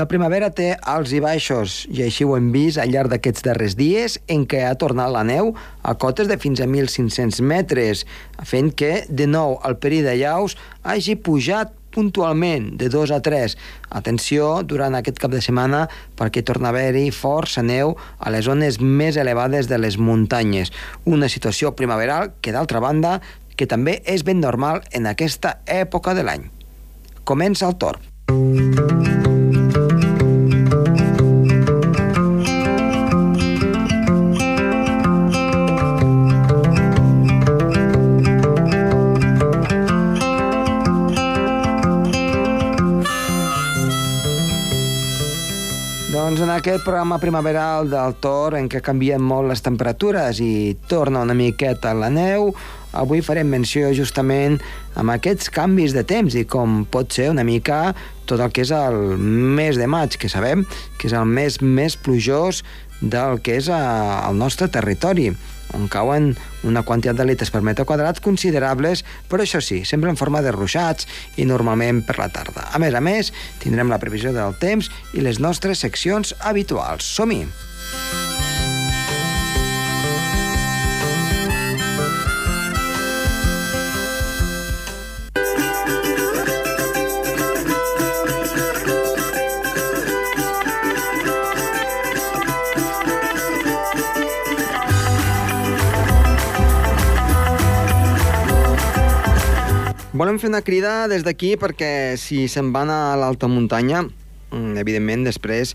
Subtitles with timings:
[0.00, 3.74] La primavera té alts i baixos, i així ho hem vist al llarg d'aquests darrers
[3.76, 5.50] dies, en què ha tornat la neu
[5.84, 8.06] a cotes de fins a 1.500 metres,
[8.48, 10.56] fent que, de nou, el perill de llaus
[10.88, 13.58] hagi pujat puntualment de 2 a 3.
[14.00, 15.82] Atenció durant aquest cap de setmana
[16.16, 20.72] perquè torna a haver-hi força neu a les zones més elevades de les muntanyes.
[21.04, 23.18] Una situació primaveral que, d'altra banda,
[23.52, 26.48] que també és ben normal en aquesta època de l'any.
[27.28, 29.28] Comença el torn.
[46.20, 51.22] Doncs en aquest programa primaveral del Tor, en què canvien molt les temperatures i torna
[51.24, 52.50] una miqueta la neu,
[52.92, 54.58] avui farem menció justament
[55.00, 57.94] amb aquests canvis de temps i com pot ser una mica
[58.28, 60.66] tot el que és el mes de maig, que sabem
[61.00, 62.60] que és el mes més plujós
[63.00, 65.30] del que és el nostre territori
[65.76, 66.32] on cauen
[66.66, 70.54] una quantitat de litres per metre quadrat considerables, però això sí, sempre en forma de
[70.54, 72.68] ruixats i normalment per la tarda.
[72.72, 77.06] A més a més, tindrem la previsió del temps i les nostres seccions habituals.
[77.06, 77.44] Som-hi!
[100.20, 104.02] Volem fer una crida des d'aquí perquè si se'n van a l'alta muntanya,
[104.52, 105.72] mm, evidentment després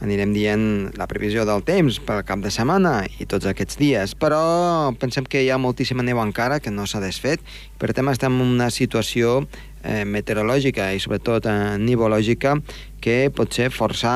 [0.00, 0.62] anirem dient
[0.96, 5.42] la previsió del temps pel cap de setmana i tots aquests dies, però pensem que
[5.44, 7.44] hi ha moltíssima neu encara que no s'ha desfet,
[7.76, 9.42] per tant estem en una situació
[9.82, 12.56] eh, meteorològica i sobretot eh, nivològica
[13.02, 14.12] que pot ser força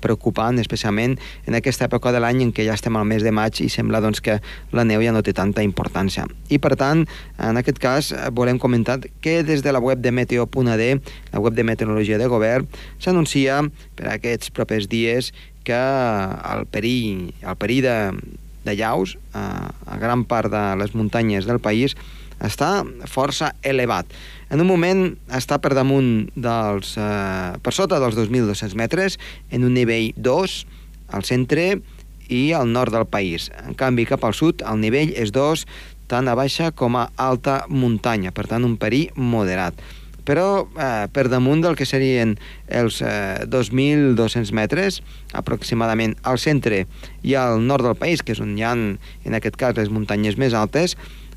[0.00, 3.60] preocupant, especialment en aquesta època de l'any en què ja estem al mes de maig
[3.60, 4.38] i sembla doncs, que
[4.72, 6.24] la neu ja no té tanta importància.
[6.48, 7.04] I per tant,
[7.36, 10.84] en aquest cas, volem comentar que des de la web de Meteo.ad,
[11.34, 12.64] la web de meteorologia de govern,
[12.98, 13.60] s'anuncia
[13.94, 17.98] per aquests propers dies que el perill, el perill de,
[18.64, 21.96] de llaus a, a gran part de les muntanyes del país
[22.42, 24.10] està força elevat.
[24.50, 26.94] En un moment està per damunt dels...
[27.00, 29.18] Eh, per sota dels 2.200 metres,
[29.50, 30.56] en un nivell 2,
[31.14, 31.66] al centre
[32.28, 33.50] i al nord del país.
[33.64, 35.66] En canvi, cap al sud, el nivell és 2,
[36.08, 39.78] tant a baixa com a alta muntanya, per tant, un perill moderat.
[40.24, 42.36] Però eh, per damunt del que serien
[42.72, 45.02] els eh, 2.200 metres,
[45.36, 46.86] aproximadament al centre
[47.22, 50.40] i al nord del país, que és on hi ha, en aquest cas, les muntanyes
[50.40, 50.96] més altes,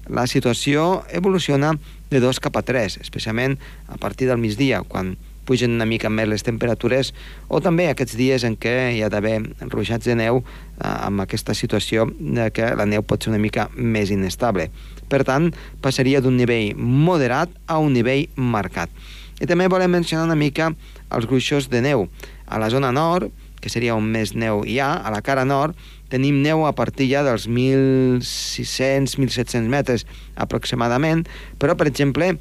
[0.09, 1.75] la situació evoluciona
[2.09, 3.57] de 2 cap a 3, especialment
[3.87, 5.15] a partir del migdia, quan
[5.47, 7.13] pugen una mica més les temperatures,
[7.47, 9.39] o també aquests dies en què hi ha d'haver
[9.71, 10.45] ruixats de neu eh,
[10.83, 14.67] amb aquesta situació de que la neu pot ser una mica més inestable.
[15.07, 18.91] Per tant, passaria d'un nivell moderat a un nivell marcat.
[19.39, 20.73] I també volem mencionar una mica
[21.13, 22.07] els gruixos de neu.
[22.47, 23.31] A la zona nord,
[23.61, 25.77] que seria on més neu hi ha, a la cara nord,
[26.11, 31.27] tenim neu a partir ja dels 1.600-1.700 metres aproximadament,
[31.59, 32.37] però, per exemple,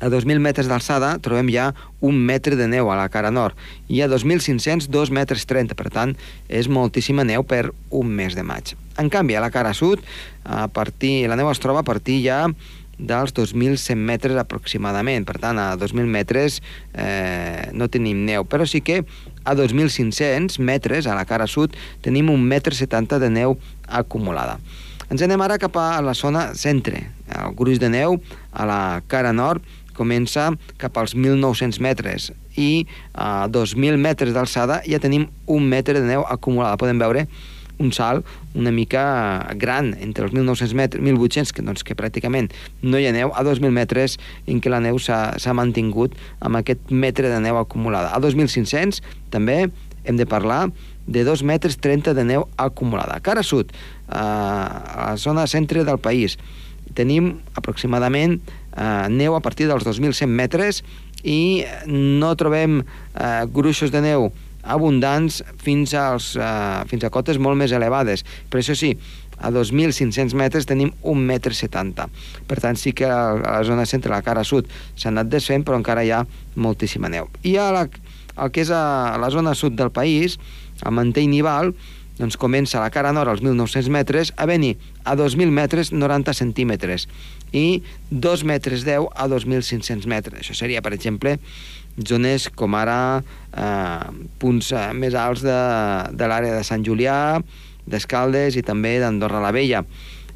[0.00, 3.56] a 2.000 metres d'alçada trobem ja un metre de neu a la cara nord
[3.88, 5.76] i a 2.500, 2 metres 30.
[5.76, 6.16] Per tant,
[6.48, 8.74] és moltíssima neu per un mes de maig.
[9.00, 10.00] En canvi, a la cara sud,
[10.44, 12.46] a partir, la neu es troba a partir ja
[13.00, 15.26] dels 2.100 metres aproximadament.
[15.28, 16.60] Per tant, a 2.000 metres
[16.92, 19.00] eh, no tenim neu, però sí que
[19.44, 21.74] a 2.500 metres, a la cara sud,
[22.04, 23.56] tenim un metre 70 de neu
[23.88, 24.58] acumulada.
[25.10, 27.02] Ens anem ara cap a la zona centre.
[27.34, 28.20] El gruix de neu
[28.52, 29.64] a la cara nord
[29.96, 36.06] comença cap als 1.900 metres i a 2.000 metres d'alçada ja tenim un metre de
[36.06, 36.78] neu acumulada.
[36.78, 37.26] Podem veure
[37.80, 39.02] un salt una mica
[39.56, 42.50] gran entre els 1.900 metres, 1.800, que, doncs, que pràcticament
[42.82, 44.18] no hi ha neu, a 2.000 metres
[44.50, 48.12] en què la neu s'ha mantingut amb aquest metre de neu acumulada.
[48.14, 49.00] A 2.500
[49.32, 49.64] també
[50.04, 50.68] hem de parlar
[51.06, 53.18] de 2 metres 30 de neu acumulada.
[53.24, 53.72] Cara sud,
[54.08, 56.38] a la zona centre del país,
[56.94, 60.82] tenim aproximadament eh, neu a partir dels 2.100 metres
[61.22, 64.30] i no trobem eh, gruixos de neu
[64.70, 68.24] abundants fins, als, uh, fins a cotes molt més elevades.
[68.50, 68.94] Per això sí,
[69.40, 72.08] a 2.500 metres tenim 1,70 metre.
[72.48, 75.80] Per tant, sí que a la zona centre, la cara sud, s'ha anat desfent, però
[75.80, 76.24] encara hi ha
[76.56, 77.30] moltíssima neu.
[77.42, 77.86] I a la,
[78.36, 80.38] el que és a la zona sud del país,
[80.84, 81.74] a Mantell Nival,
[82.20, 84.74] doncs comença a la cara nord als 1.900 metres a venir
[85.08, 87.06] a 2.000 metres 90 centímetres
[87.56, 87.80] i
[88.10, 90.42] 2 metres 10 a 2.500 metres.
[90.44, 91.38] Això seria, per exemple,
[91.98, 94.06] zones com ara eh,
[94.40, 95.58] punts eh, més alts de,
[96.14, 97.40] de l'àrea de Sant Julià,
[97.90, 99.84] d'Escaldes i també d'Andorra la Vella.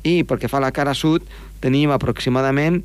[0.05, 1.25] I pel que fa a la cara sud,
[1.65, 2.83] tenim aproximadament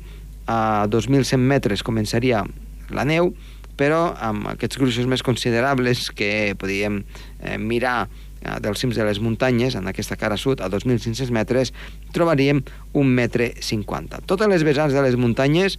[0.48, 2.44] a 2.100 metres començaria
[2.90, 3.34] la neu,
[3.80, 9.20] però amb aquests gruixos més considerables que podíem eh, mirar eh, dels cims de les
[9.22, 11.72] muntanyes, en aquesta cara sud, a 2.500 metres,
[12.16, 14.24] trobaríem un metre 50.
[14.28, 15.78] Totes les vessants de les muntanyes,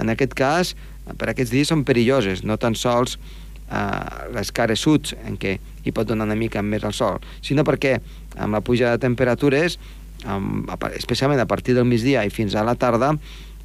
[0.00, 0.72] en aquest cas,
[1.18, 5.94] per aquests dies són perilloses, no tan sols eh, les cares suds, en què hi
[5.94, 7.98] pot donar una mica més al sol, sinó perquè
[8.36, 9.78] amb la puja de temperatures,
[10.24, 13.12] amb, especialment a partir del migdia i fins a la tarda,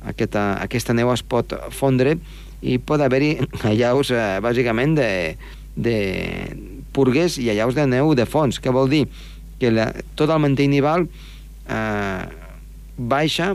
[0.08, 2.18] aquesta, aquesta neu es pot fondre
[2.62, 3.38] i pot haver-hi
[3.72, 5.10] allaus eh, bàsicament de,
[5.78, 5.98] de
[6.94, 8.62] purgues i allaus de neu de fons.
[8.62, 9.06] Què vol dir?
[9.62, 12.24] Que la, tot el mantell nival eh,
[12.98, 13.54] baixa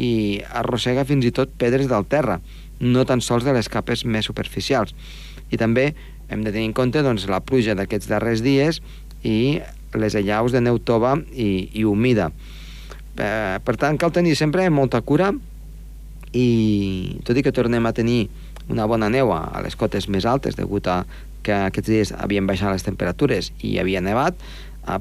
[0.00, 2.40] i arrossega fins i tot pedres del terra,
[2.82, 4.92] no tan sols de les capes més superficials.
[5.54, 5.92] I també
[6.28, 8.80] hem de tenir en compte doncs, la pluja d'aquests darrers dies
[9.22, 9.60] i
[9.94, 12.30] les allaus de neu tova i, i humida.
[13.20, 15.30] Eh, per tant, cal tenir sempre molta cura
[16.32, 18.24] i tot i que tornem a tenir
[18.72, 21.02] una bona neu a les cotes més altes degut a
[21.44, 24.38] que aquests dies havien baixat les temperatures i havia nevat,
[24.86, 25.00] a,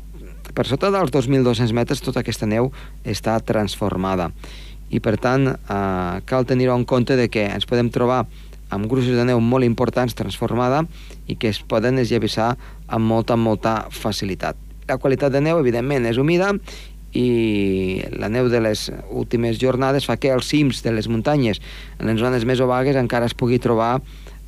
[0.52, 2.72] per sota dels 2.200 metres tota aquesta neu
[3.06, 4.32] està transformada
[4.92, 8.26] i per tant eh, cal tenir-ho en compte de que ens podem trobar
[8.72, 10.86] amb gruixos de neu molt importants transformada
[11.28, 12.54] i que es poden esllavissar
[12.88, 14.56] amb molta, molta facilitat.
[14.88, 16.54] La qualitat de neu, evidentment, és humida
[17.12, 21.60] i la neu de les últimes jornades fa que els cims de les muntanyes,
[22.00, 23.98] en les zones més obagues, encara es pugui trobar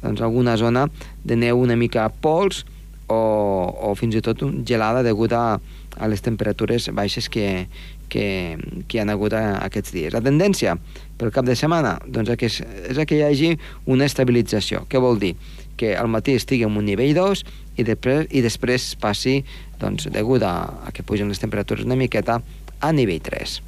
[0.03, 0.87] doncs, alguna zona
[1.23, 2.63] de neu una mica pols
[3.11, 7.67] o, o fins i tot gelada degut a, a les temperatures baixes que,
[8.13, 8.57] que,
[8.87, 10.13] que hi ha hagut aquests dies.
[10.13, 10.77] La tendència
[11.17, 12.61] pel cap de setmana doncs, és,
[12.93, 13.51] és que hi hagi
[13.89, 14.85] una estabilització.
[14.89, 15.33] Què vol dir?
[15.79, 17.45] Que al matí estigui en un nivell 2
[17.81, 19.39] i després, i després passi,
[19.81, 20.55] doncs, degut a,
[20.85, 22.41] a que pugen les temperatures una miqueta,
[22.83, 23.61] a nivell 3.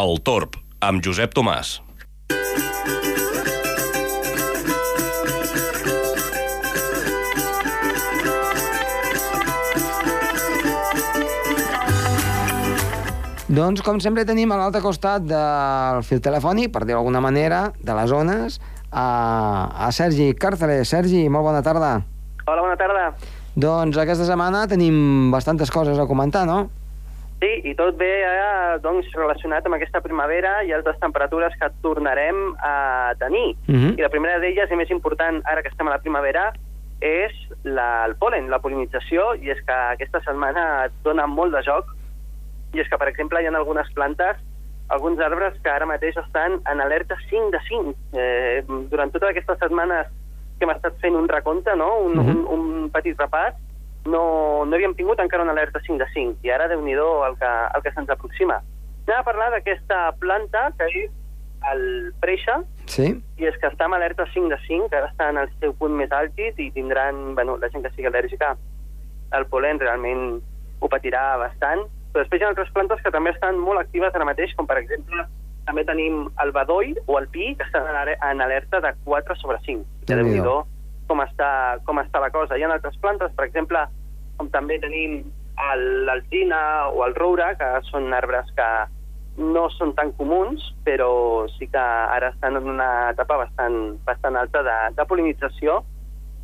[0.00, 0.54] El Torb,
[0.86, 1.80] amb Josep Tomàs.
[13.50, 17.96] Doncs, com sempre, tenim a l'altre costat del fil telefònic, per dir-ho d'alguna manera, de
[17.98, 18.60] les zones,
[18.94, 19.06] a,
[19.74, 20.86] a Sergi Càrceles.
[20.86, 21.96] Sergi, molt bona tarda.
[22.46, 23.08] Hola, bona tarda.
[23.58, 26.68] Doncs aquesta setmana tenim bastantes coses a comentar, no?
[27.42, 32.52] Sí, i tot ve eh, doncs, relacionat amb aquesta primavera i altres temperatures que tornarem
[32.62, 33.56] a tenir.
[33.66, 33.82] Uh Mhm.
[33.82, 33.98] -huh.
[33.98, 36.52] I la primera d'elles, i més important ara que estem a la primavera,
[37.00, 37.32] és
[37.64, 41.86] la, el polen, la polinització, i és que aquesta setmana et dona molt de joc
[42.72, 44.36] i és que, per exemple, hi ha algunes plantes,
[44.90, 47.94] alguns arbres que ara mateix estan en alerta 5 de 5.
[48.12, 50.06] Eh, durant totes aquestes setmanes
[50.58, 51.90] que hem estat fent un recompte, no?
[51.98, 52.30] un, Mhm.
[52.30, 53.54] un, un petit repàs,
[54.06, 57.36] no, no havíem tingut encara una alerta 5 de 5, i ara, déu nhi el
[57.38, 58.60] que, el que se'ns aproxima.
[59.06, 61.10] Anem a parlar d'aquesta planta que és
[61.72, 63.22] el preixa, Sí?
[63.36, 65.74] i és que està en alerta 5 de 5, que ara està en el seu
[65.74, 68.56] punt més àlgid i tindran, bueno, la gent que sigui al·lèrgica
[69.32, 70.40] al polen realment
[70.80, 74.26] ho patirà bastant, però després hi ha altres plantes que també estan molt actives ara
[74.28, 75.26] mateix, com per exemple
[75.66, 79.36] també tenim el bedoll o el pi, que estan en ale- en alerta de 4
[79.36, 79.84] sobre 5.
[80.08, 80.40] Ja déu nhi
[81.10, 82.56] com està, com està la cosa.
[82.56, 83.82] Hi ha altres plantes, per exemple,
[84.38, 85.24] com també tenim
[86.06, 88.68] l'alzina o el roure, que són arbres que
[89.40, 94.62] no són tan comuns, però sí que ara estan en una etapa bastant, bastant alta
[94.62, 95.80] de, de polinització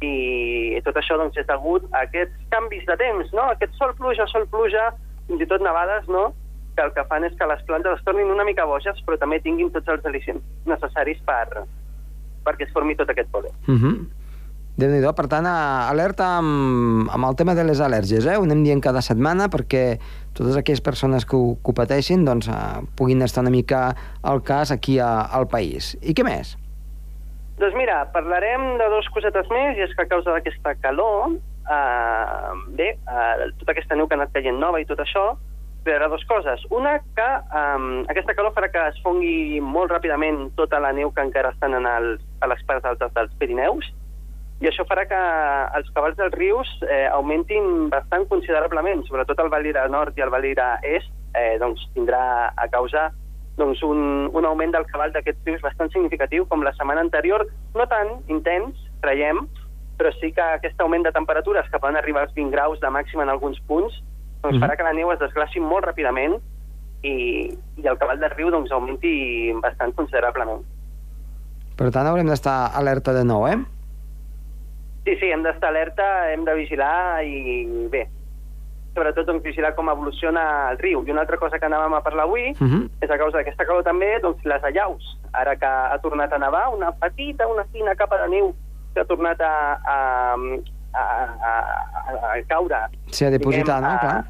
[0.04, 3.48] i tot això doncs, és degut a aquests canvis de temps, no?
[3.52, 4.90] aquest sol-pluja, sol-pluja,
[5.28, 6.32] fins i tot nevades, no?
[6.76, 9.40] que el que fan és que les plantes es tornin una mica boges, però també
[9.40, 11.64] tinguin tots els al·licients necessaris per,
[12.44, 13.54] perquè es formi tot aquest polen.
[13.66, 13.96] Uh -huh.
[14.76, 18.36] déu nhi per tant, a- alerta amb, amb el tema de les al·lèrgies, eh?
[18.36, 19.98] Ho anem dient cada setmana perquè
[20.34, 22.52] totes aquelles persones que ho, que ho pateixin doncs, eh,
[22.94, 25.96] puguin estar una mica al cas aquí a, al país.
[26.02, 26.58] I què més?
[27.58, 31.30] Doncs mira, parlarem de dos cosetes més, i és que a causa d'aquesta calor,
[31.70, 35.26] eh, bé, eh, tota aquesta neu que ha anat caient nova i tot això,
[35.86, 36.64] crearà dues coses.
[36.74, 41.26] Una, que eh, aquesta calor farà que es fongui molt ràpidament tota la neu que
[41.26, 43.92] encara estan en els, a les parts altes dels Pirineus,
[44.64, 45.18] i això farà que
[45.76, 50.78] els cabals dels rius eh, augmentin bastant considerablement, sobretot el Valira Nord i el Valira
[50.80, 52.22] Est, eh, doncs tindrà
[52.56, 53.10] a causa
[53.56, 57.44] doncs, un, un augment del cabal d'aquests rius bastant significatiu, com la setmana anterior,
[57.76, 59.44] no tan intens, creiem,
[59.98, 63.22] però sí que aquest augment de temperatures que poden arribar als 20 graus de màxima
[63.22, 63.94] en alguns punts
[64.42, 64.62] doncs Mhm.
[64.62, 66.38] farà que la neu es desglaci molt ràpidament
[67.02, 70.62] i, i el cavall del riu doncs, augmenti bastant considerablement.
[71.76, 73.56] Per tant, haurem d'estar alerta de nou, eh?
[75.04, 78.06] Sí, sí, hem d'estar alerta, hem de vigilar i bé,
[78.96, 81.04] sobretot doncs, vigilar com evoluciona el riu.
[81.06, 82.88] I una altra cosa que anàvem a parlar avui Uh -huh.
[83.00, 85.18] és a causa d'aquesta calor també doncs, les allaus.
[85.32, 88.54] Ara que ha tornat a nevar, una petita, una fina capa de neu
[88.96, 89.52] que ha tornat a,
[89.84, 89.96] a,
[90.96, 91.04] a,
[91.50, 91.52] a,
[92.32, 92.78] a caure.
[93.12, 93.96] Sí, a dipositar, diguem, no?
[93.96, 94.24] a- Clar.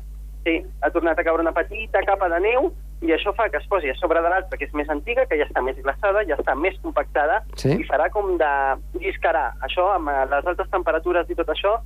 [0.46, 2.68] Sí, ha tornat a caure una petita capa de neu
[3.02, 5.36] i això fa que es posi a sobre de l'altra, que és més antiga, que
[5.38, 7.72] ja està més glaçada, ja està més compactada Sí.
[7.74, 8.50] i farà com de
[9.02, 9.52] lliscarà.
[9.66, 11.76] Això, amb eh, les altes temperatures i tot això,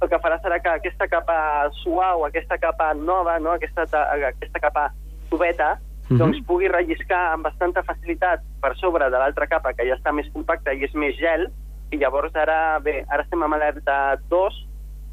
[0.00, 3.52] el que farà serà que aquesta capa suau, aquesta capa nova, no?
[3.56, 4.90] aquesta, ta- aquesta capa
[5.30, 5.78] tubeta,
[6.10, 6.18] Mhm.
[6.18, 10.26] doncs pugui relliscar amb bastanta facilitat per sobre de l'altra capa, que ja està més
[10.32, 11.48] compacta i és més gel,
[11.90, 14.60] i llavors ara, bé, ara estem amb alerta 2,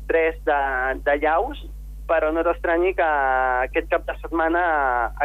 [0.07, 0.59] 3 de,
[1.05, 1.63] de llaus,
[2.07, 3.07] però no t'estranyi que
[3.67, 4.61] aquest cap de setmana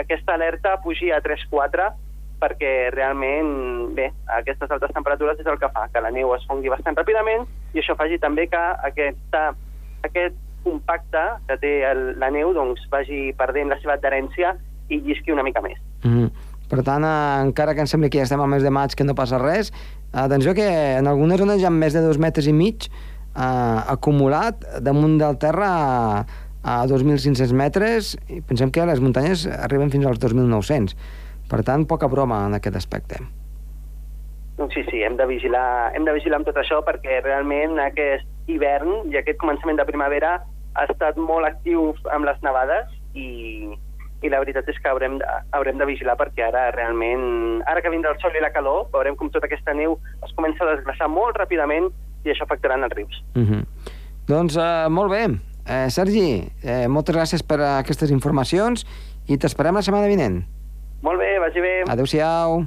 [0.01, 1.91] aquesta alerta pugi a 3-4
[2.43, 4.09] perquè realment, bé,
[4.41, 7.83] aquestes altes temperatures és el que fa que la neu es fongui bastant ràpidament i
[7.83, 9.53] això faci també que aquesta,
[10.09, 14.57] aquest compacte que té el, la neu doncs vagi perdent la seva adherència
[14.91, 15.79] i llisqui una mica més.
[16.03, 16.33] Mm.
[16.73, 19.05] Per tant, eh, encara que em sembli que ja estem al mes de maig, que
[19.07, 19.71] no passa res,
[20.13, 24.65] atenció que en algunes zones hi ha més de dos metres i mig eh, acumulat
[24.85, 26.25] damunt del terra a,
[26.63, 30.97] a 2.500 metres i pensem que les muntanyes arriben fins als 2.900.
[31.51, 33.21] Per tant, poca broma en aquest aspecte.
[34.73, 39.09] Sí, sí, hem de vigilar, hem de vigilar amb tot això perquè realment aquest hivern
[39.11, 40.37] i aquest començament de primavera
[40.77, 43.73] ha estat molt actiu amb les nevades i,
[44.23, 45.27] i la veritat és que haurem de,
[45.57, 49.17] haurem de vigilar perquè ara realment, ara que vindrà el sol i la calor, veurem
[49.19, 51.91] com tota aquesta neu es comença a desglaçar molt ràpidament
[52.25, 53.23] i això afectarà en els rius.
[53.35, 53.63] Mm -hmm.
[54.29, 55.27] Doncs eh, molt bé.
[55.67, 58.87] Eh, Sergi, eh, moltes gràcies per aquestes informacions
[59.29, 60.45] i t'esperem la setmana vinent.
[61.03, 61.83] Molt bé, vagi bé.
[61.89, 62.67] Adéu-siau.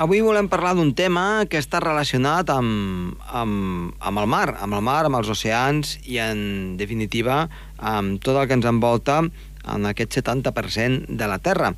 [0.00, 4.80] Avui volem parlar d'un tema que està relacionat amb, amb, amb el mar, amb el
[4.80, 7.42] mar, amb els oceans i, en definitiva,
[7.76, 11.74] amb tot el que ens envolta en aquest 70% de la Terra,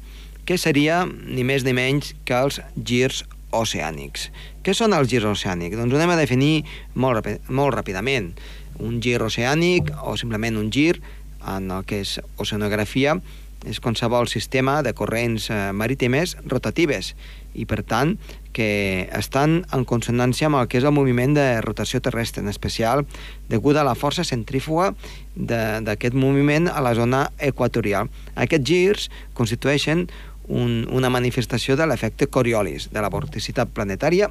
[0.46, 4.30] que seria ni més ni menys que els girs oceànics.
[4.62, 5.74] Què són els girs oceànics?
[5.82, 6.62] Doncs ho anem a definir
[6.94, 8.36] molt, molt ràpidament.
[8.78, 11.00] Un gir oceànic o simplement un gir
[11.42, 13.18] en el que és oceanografia
[13.66, 17.12] és qualsevol sistema de corrents eh, marítimes rotatives
[17.54, 18.16] i, per tant,
[18.52, 23.06] que estan en consonància amb el que és el moviment de rotació terrestre, en especial
[23.48, 24.92] degut a la força centrífuga
[25.36, 28.12] d'aquest moviment a la zona equatorial.
[28.36, 30.06] Aquests girs constitueixen
[30.52, 34.28] un, una manifestació de l'efecte Coriolis, de la vorticitat planetària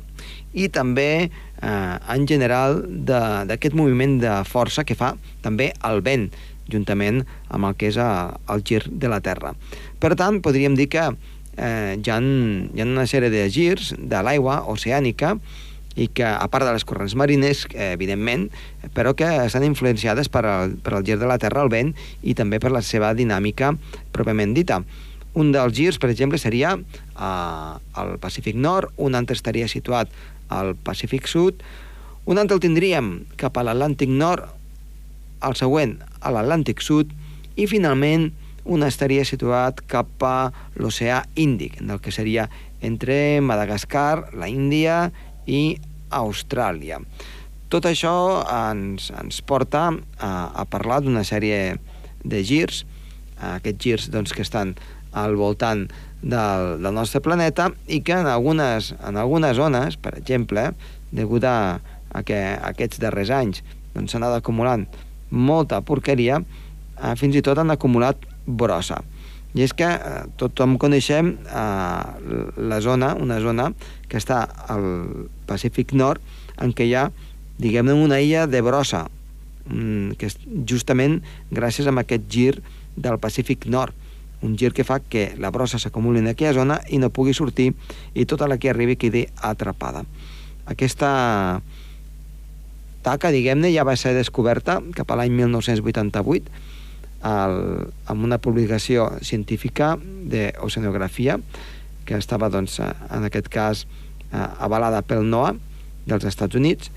[0.53, 6.29] i també, eh, en general, d'aquest moviment de força que fa també el vent,
[6.71, 9.55] juntament amb el que és a, el gir de la Terra.
[9.99, 11.09] Per tant, podríem dir que
[11.57, 15.35] eh, hi, ha, hi ha una sèrie de girs de l'aigua oceànica
[15.95, 18.47] i que, a part de les corrents marines, eh, evidentment,
[18.95, 21.93] però que estan influenciades per al, per al gir de la Terra, el vent,
[22.23, 23.73] i també per la seva dinàmica
[24.15, 24.81] pròpiament dita.
[25.35, 30.11] Un dels girs, per exemple, seria eh, al Pacífic Nord, un altre estaria situat
[30.51, 31.63] al Pacífic Sud,
[32.25, 34.45] un altre el tindríem cap a l'Atlàntic Nord,
[35.41, 37.09] el següent a l'Atlàntic Sud
[37.57, 38.29] i finalment
[38.65, 42.47] un estaria situat cap a l'oceà Índic, en el que seria
[42.81, 45.11] entre Madagascar, la Índia
[45.45, 45.77] i
[46.11, 46.99] Austràlia.
[47.71, 48.13] Tot això
[48.43, 49.87] ens, ens porta
[50.19, 51.77] a, a parlar d'una sèrie
[52.23, 52.83] de girs,
[53.41, 54.75] aquests girs doncs, que estan
[55.11, 55.87] al voltant
[56.21, 60.71] del, del nostre planeta i que en algunes, en algunes zones, per exemple,
[61.11, 61.79] degut a,
[62.11, 62.39] a que
[62.71, 63.63] aquests darrers anys
[63.95, 64.85] doncs, s'han doncs, anat acumulant
[65.31, 69.01] molta porqueria, eh, fins i tot han acumulat brossa.
[69.53, 72.03] I és que eh, tothom coneixem eh,
[72.71, 73.71] la zona, una zona
[74.07, 74.85] que està al
[75.49, 76.23] Pacífic Nord,
[76.61, 77.09] en què hi ha,
[77.59, 79.05] diguem-ne, una illa de brossa,
[79.67, 81.19] mm, que és justament
[81.51, 82.53] gràcies a aquest gir
[82.95, 83.97] del Pacífic Nord.
[84.41, 87.75] un gir que fa que la brossa s'acumuli en aquella zona i no pugui sortir
[88.17, 90.01] i tota la que arribi quedi atrapada.
[90.65, 91.61] Aquesta
[93.05, 96.70] taca, diguem-ne, ja va ser descoberta cap a l'any 1988
[97.21, 101.37] al, amb una publicació científica d'oceanografia
[102.05, 103.85] que estava, doncs, en aquest cas,
[104.31, 105.55] eh, avalada pel NOAA
[106.09, 106.91] dels Estats Units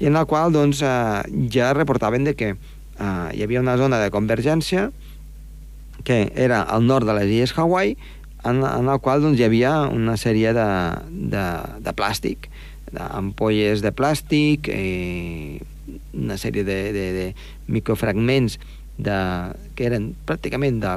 [0.00, 4.00] i en la qual doncs, eh, ja reportaven de que eh, hi havia una zona
[4.02, 4.90] de convergència
[6.04, 7.96] que era al nord de les illes Hawaii
[8.44, 10.68] en, en la qual doncs, hi havia una sèrie de,
[11.32, 11.46] de,
[11.84, 12.50] de plàstic
[12.98, 15.60] ampolles de plàstic, eh,
[16.14, 17.26] una sèrie de, de, de
[17.70, 18.58] microfragments
[19.06, 19.20] de,
[19.76, 20.94] que eren pràcticament de,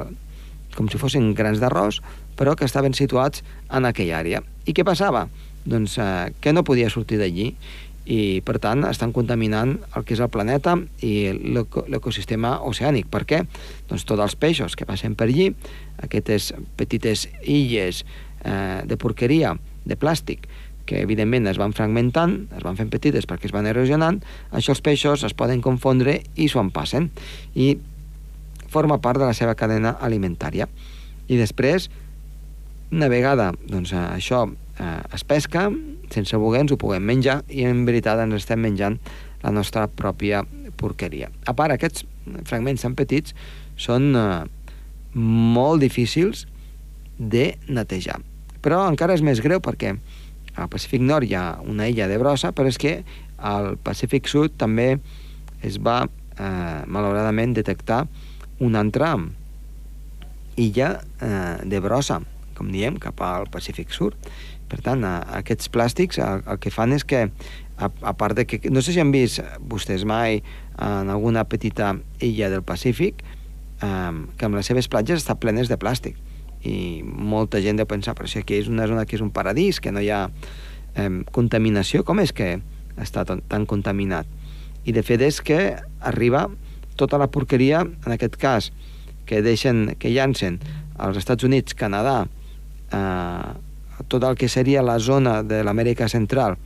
[0.76, 2.00] com si fossin grans d'arròs,
[2.38, 4.42] però que estaven situats en aquella àrea.
[4.66, 5.28] I què passava?
[5.64, 7.52] Doncs eh, que no podia sortir d'allí
[8.04, 13.08] i, per tant, estan contaminant el que és el planeta i l'ecosistema oceànic.
[13.12, 13.40] Per què?
[13.88, 15.48] Doncs tots els peixos que passen per allí,
[16.04, 18.04] aquestes petites illes
[18.44, 20.48] eh, de porqueria, de plàstic,
[20.84, 24.20] que evidentment es van fragmentant, es van fent petites perquè es van erosionant,
[24.52, 27.08] això els peixos es poden confondre i s'ho empassen
[27.56, 27.72] i
[28.74, 30.66] forma part de la seva cadena alimentària.
[31.30, 31.88] I després,
[32.92, 34.44] una vegada doncs, això
[34.78, 35.68] eh, es pesca,
[36.12, 38.98] sense voler ens ho puguem menjar i en veritat ens estem menjant
[39.44, 40.42] la nostra pròpia
[40.80, 41.30] porqueria.
[41.46, 42.04] A part, aquests
[42.48, 43.34] fragments tan petits
[43.80, 44.44] són eh,
[45.14, 46.46] molt difícils
[47.18, 48.20] de netejar.
[48.64, 49.94] Però encara és més greu perquè
[50.54, 53.00] al Pacífic Nord hi ha una illa de brossa, però és que
[53.38, 54.94] al Pacífic Sud també
[55.64, 56.04] es va,
[56.38, 58.04] eh, malauradament, detectar
[58.60, 59.14] una altra
[60.56, 62.20] illa eh, de brossa,
[62.54, 64.14] com diem, cap al Pacífic Sud.
[64.70, 67.26] Per tant, eh, aquests plàstics el, el que fan és que,
[67.76, 68.60] a, a part de que...
[68.70, 70.42] No sé si han vist vostès mai
[70.78, 75.80] en alguna petita illa del Pacífic eh, que amb les seves platges està plenes de
[75.80, 76.20] plàstic
[76.64, 79.80] i molta gent deu pensar, però si aquí és una zona que és un paradís,
[79.80, 80.26] que no hi ha
[80.96, 82.56] eh, contaminació, com és que
[83.00, 84.28] està tan, tan contaminat?
[84.84, 85.58] I de fet és que
[86.00, 86.46] arriba
[86.96, 88.70] tota la porqueria, en aquest cas,
[89.26, 90.60] que deixen, que llancen
[90.98, 92.24] als Estats Units, Canadà,
[92.92, 93.52] eh,
[94.08, 96.58] tot el que seria la zona de l'Amèrica Central,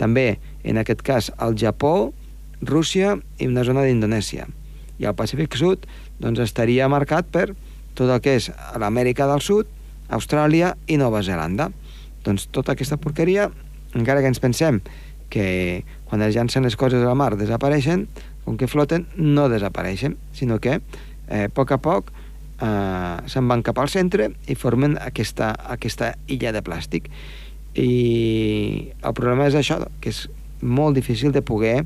[0.00, 2.12] també, en aquest cas, el Japó,
[2.60, 4.46] Rússia i una zona d'Indonèsia.
[5.00, 5.86] I el Pacífic Sud
[6.20, 7.50] doncs, estaria marcat per
[7.96, 9.68] tot el que és l'Amèrica del Sud,
[10.10, 11.70] Austràlia i Nova Zelanda.
[12.24, 13.48] Doncs tota aquesta porqueria,
[13.96, 14.80] encara que ens pensem
[15.30, 18.08] que quan es llancen les coses a la mar desapareixen,
[18.50, 20.80] com que floten, no desapareixen, sinó que
[21.30, 26.16] eh, a poc a poc eh, se'n van cap al centre i formen aquesta, aquesta
[26.26, 27.06] illa de plàstic.
[27.78, 30.24] I el problema és això, que és
[30.60, 31.84] molt difícil de poder,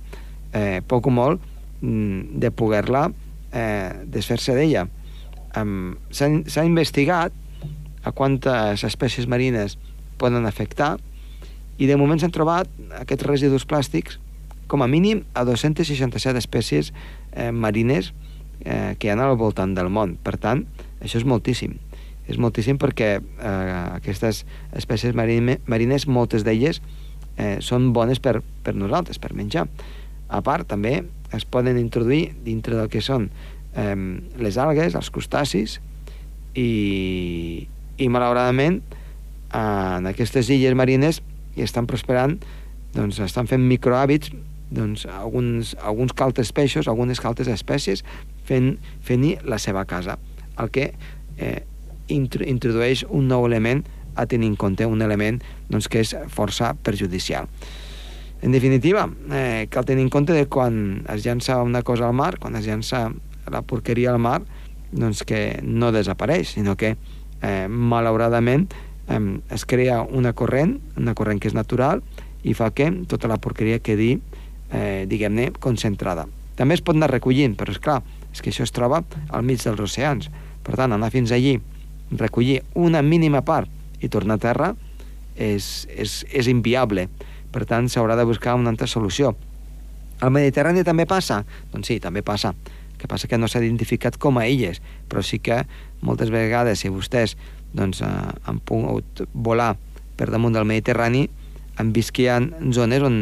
[0.56, 1.44] eh, poc o molt,
[1.82, 3.10] mm, de poder-la
[3.52, 4.88] eh, desfer-se d'ella
[5.60, 7.32] um, s'ha investigat
[8.04, 9.78] a quantes espècies marines
[10.20, 10.96] poden afectar
[11.78, 14.18] i de moment s'han trobat aquests residus plàstics
[14.68, 16.92] com a mínim a 267 espècies
[17.32, 18.12] eh, marines
[18.64, 20.16] eh, que hi ha al voltant del món.
[20.22, 20.64] Per tant,
[21.00, 21.76] això és moltíssim.
[22.28, 26.80] És moltíssim perquè eh, aquestes espècies marine, marines, moltes d'elles,
[27.36, 29.66] eh, són bones per, per nosaltres, per menjar.
[30.28, 31.02] A part, també
[31.34, 33.28] es poden introduir dintre del que són
[33.76, 33.94] eh,
[34.40, 35.80] les algues, els crustacis,
[36.54, 37.66] i,
[37.98, 38.80] i malauradament
[39.54, 41.20] en aquestes illes marines
[41.54, 42.38] hi estan prosperant,
[42.94, 44.32] doncs estan fent microhàbits
[44.74, 48.04] doncs, alguns, alguns caltes peixos, algunes caltes espècies,
[48.48, 50.18] fent, fent-hi la seva casa,
[50.60, 50.90] el que
[51.38, 51.62] eh,
[52.12, 53.84] introdueix un nou element
[54.14, 57.48] a tenir en compte, un element doncs, que és força perjudicial.
[58.44, 62.38] En definitiva, eh, cal tenir en compte de quan es llança una cosa al mar,
[62.38, 63.08] quan es llança
[63.50, 64.42] la porqueria al mar
[64.92, 66.94] doncs que no desapareix, sinó que
[67.42, 68.68] eh, malauradament
[69.08, 72.04] eh, es crea una corrent, una corrent que és natural,
[72.44, 74.18] i fa que tota la porqueria quedi,
[74.72, 76.26] eh, diguem-ne, concentrada.
[76.56, 78.00] També es pot anar recollint, però és clar,
[78.32, 80.30] és que això es troba al mig dels oceans.
[80.64, 81.58] Per tant, anar fins allí,
[82.10, 84.70] recollir una mínima part i tornar a terra
[85.36, 87.08] és, és, és inviable.
[87.54, 89.34] Per tant, s'haurà de buscar una altra solució.
[90.22, 91.42] Al Mediterrani també passa?
[91.72, 92.54] Doncs sí, també passa
[93.04, 94.80] que passa que no s'ha identificat com a illes,
[95.12, 95.58] però sí que
[96.00, 97.34] moltes vegades, si vostès
[97.76, 98.08] doncs, eh,
[98.48, 99.74] han pogut volar
[100.16, 101.26] per damunt del Mediterrani,
[101.76, 102.38] han vist que hi ha
[102.72, 103.18] zones on,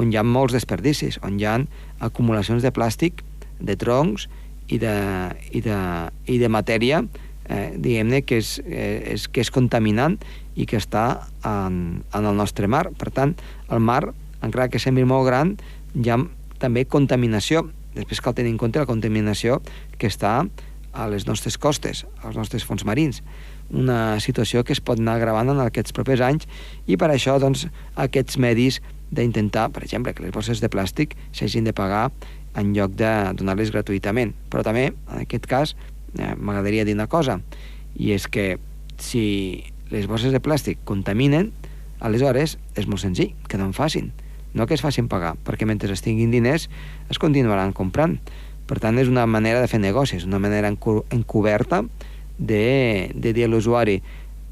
[0.00, 1.58] on hi ha molts desperdicis, on hi ha
[2.06, 3.24] acumulacions de plàstic,
[3.60, 4.28] de troncs
[4.72, 4.94] i de,
[5.52, 5.80] i de,
[6.30, 7.02] i de matèria,
[7.50, 10.16] eh, diguem-ne, que, és, eh, és, que és contaminant
[10.56, 12.86] i que està en, en el nostre mar.
[12.96, 13.36] Per tant,
[13.68, 14.02] el mar,
[14.40, 15.58] encara que sembli molt gran,
[15.94, 16.18] hi ha
[16.60, 19.58] també contaminació Després cal tenir en compte la contaminació
[19.98, 20.34] que està
[20.90, 23.20] a les nostres costes, als nostres fons marins.
[23.70, 26.46] Una situació que es pot anar gravant en aquests propers anys
[26.90, 27.66] i per això doncs,
[27.98, 32.10] aquests medis d'intentar, per exemple, que les bosses de plàstic s'hagin de pagar
[32.58, 34.34] en lloc de donar-les gratuïtament.
[34.50, 35.74] Però també, en aquest cas,
[36.18, 37.40] eh, m'agradaria dir una cosa,
[37.96, 38.58] i és que
[38.98, 41.50] si les bosses de plàstic contaminen,
[42.00, 44.12] aleshores és molt senzill, que no en facin,
[44.54, 46.68] no que es facin pagar, perquè mentre es tinguin diners
[47.10, 48.18] es continuaran comprant.
[48.66, 51.82] Per tant, és una manera de fer negocis, una manera encoberta
[52.38, 53.98] de, de dir a l'usuari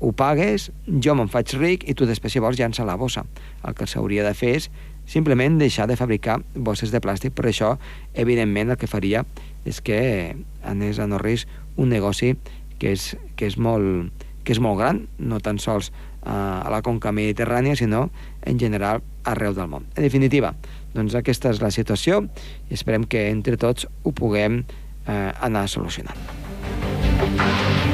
[0.01, 0.71] ho pagues,
[1.03, 3.25] jo me'n faig ric i tu després, vols, llança la bossa.
[3.67, 4.71] El que s'hauria de fer és
[5.09, 7.35] simplement deixar de fabricar bosses de plàstic.
[7.35, 7.77] Per això,
[8.15, 9.25] evidentment, el que faria
[9.67, 12.37] és que anés a Norris un negoci
[12.79, 14.13] que és, que és, molt,
[14.45, 15.91] que és molt gran, no tan sols
[16.29, 18.09] a la conca mediterrània, sinó
[18.45, 19.89] en general arreu del món.
[19.97, 20.53] En definitiva,
[20.95, 22.27] doncs aquesta és la situació
[22.69, 27.88] i esperem que entre tots ho puguem eh, anar solucionant.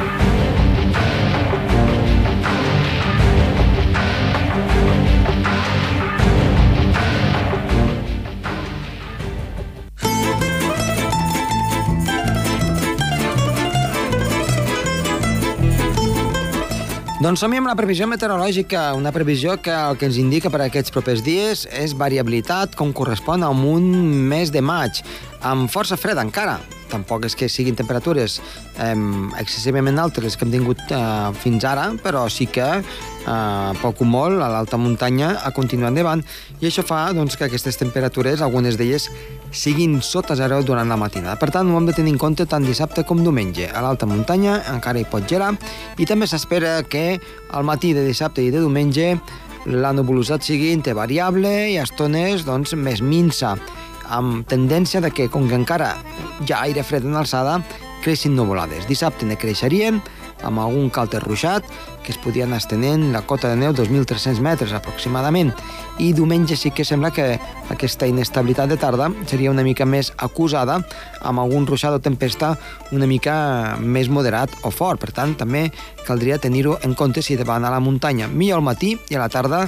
[17.24, 20.92] Doncs som amb la previsió meteorològica, una previsió que el que ens indica per aquests
[20.92, 23.88] propers dies és variabilitat com correspon a un
[24.28, 25.00] mes de maig,
[25.40, 26.58] amb força fred encara.
[26.90, 28.40] Tampoc és que siguin temperatures
[28.78, 28.94] eh,
[29.40, 31.02] excessivament altes les que hem tingut eh,
[31.42, 36.24] fins ara, però sí que eh, poc o molt a l'alta muntanya a continuar endavant
[36.60, 39.08] i això fa doncs, que aquestes temperatures, algunes d'elles,
[39.54, 41.38] siguin sota zero durant la matinada.
[41.40, 43.68] Per tant, ho hem de tenir en compte tant dissabte com diumenge.
[43.70, 45.54] A l'alta muntanya encara hi pot gelar
[45.98, 47.18] i també s'espera que
[47.54, 49.14] al matí de dissabte i de diumenge
[49.64, 53.56] la nebulositat sigui variable i a estones doncs, més minsa,
[54.12, 55.94] amb tendència de que, com que encara
[56.44, 57.60] hi ha aire fred en alçada,
[58.04, 58.88] creixin nuvolades.
[58.90, 60.02] Dissabte ne creixerien,
[60.44, 61.64] amb algun calter ruixat,
[62.04, 65.50] que es podien estenent la cota de neu 2.300 metres aproximadament.
[65.98, 67.38] I diumenge sí que sembla que
[67.72, 70.78] aquesta inestabilitat de tarda seria una mica més acusada,
[71.24, 72.54] amb algun ruixat o tempesta
[72.92, 73.34] una mica
[73.80, 75.00] més moderat o fort.
[75.00, 75.70] Per tant, també
[76.04, 79.24] caldria tenir-ho en compte si va anar a la muntanya millor al matí i a
[79.24, 79.64] la tarda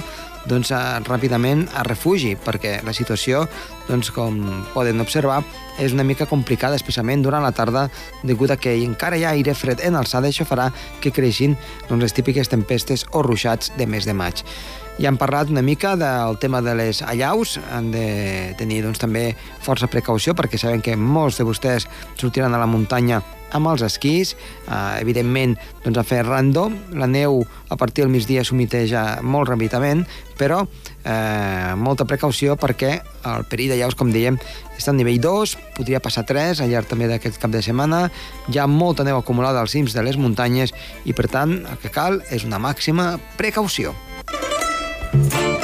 [0.47, 0.71] doncs,
[1.07, 3.45] ràpidament a refugi, perquè la situació,
[3.87, 4.39] doncs, com
[4.73, 5.41] poden observar,
[5.77, 7.87] és una mica complicada, especialment durant la tarda,
[8.23, 10.69] degut a que encara hi ha aire fred en alçada, això farà
[11.03, 11.55] que creixin
[11.89, 14.43] doncs, les típiques tempestes o ruixats de mes de maig.
[14.99, 19.29] Ja hem parlat una mica del tema de les allaus, han de tenir doncs, també
[19.63, 21.87] força precaució perquè saben que molts de vostès
[22.19, 23.21] sortiran a la muntanya
[23.55, 24.35] amb els esquís,
[24.67, 30.05] eh, evidentment doncs, a fer random, la neu a partir del migdia s'humiteja molt ràpidament,
[30.37, 30.63] però
[31.03, 32.93] eh, molta precaució perquè
[33.25, 34.39] el perill de llaus, com dèiem,
[34.77, 38.07] està al nivell 2, podria passar 3 al llarg també d'aquest cap de setmana,
[38.47, 41.93] hi ha molta neu acumulada als cims de les muntanyes i per tant el que
[41.93, 43.95] cal és una màxima precaució.
[45.17, 45.56] Bé,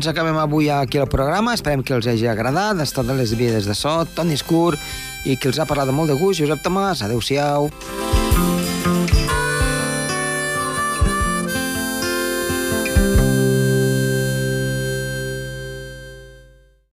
[0.00, 1.52] doncs acabem avui aquí el programa.
[1.52, 2.78] Esperem que els hagi agradat.
[2.80, 4.72] Ha estat de les vides de so, Toni Escur,
[5.28, 7.04] i que els ha parlat de molt de gust, Josep Tomàs.
[7.04, 7.68] Adéu-siau.